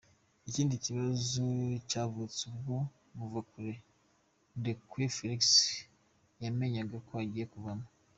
[0.49, 1.45] Ikindi kibazo
[1.89, 2.75] cyavutse ubwo
[3.17, 3.73] Muvakure
[4.59, 5.41] Ndekwe Felix
[6.43, 7.85] yamenyaga ko agiye kuvamo.